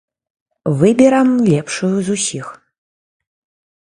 [0.79, 2.47] Выберам лепшую з усіх.